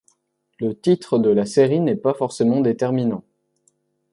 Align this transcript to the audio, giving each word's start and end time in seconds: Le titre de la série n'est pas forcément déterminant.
Le 0.59 0.73
titre 0.73 1.19
de 1.19 1.29
la 1.29 1.45
série 1.45 1.79
n'est 1.79 1.95
pas 1.95 2.15
forcément 2.15 2.61
déterminant. 2.61 3.23